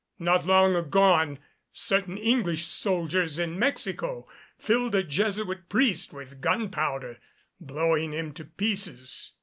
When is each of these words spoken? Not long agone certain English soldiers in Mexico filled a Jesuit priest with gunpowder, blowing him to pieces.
Not 0.17 0.47
long 0.47 0.75
agone 0.75 1.37
certain 1.73 2.17
English 2.17 2.65
soldiers 2.65 3.37
in 3.37 3.59
Mexico 3.59 4.27
filled 4.57 4.95
a 4.95 5.03
Jesuit 5.03 5.69
priest 5.69 6.11
with 6.11 6.41
gunpowder, 6.41 7.19
blowing 7.59 8.11
him 8.11 8.33
to 8.33 8.45
pieces. 8.45 9.33